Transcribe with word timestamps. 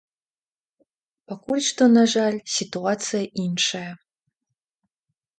Пакуль 1.31 1.59
што, 1.67 1.83
на 1.97 2.03
жаль, 2.13 2.39
сітуацыя 2.53 3.25
іншая. 3.43 3.91